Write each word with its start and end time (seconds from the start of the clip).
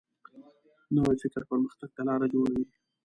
نوی 0.95 1.15
فکر 1.23 1.41
پرمختګ 1.51 1.89
ته 1.95 2.01
لاره 2.07 2.27
جوړوي 2.33 2.65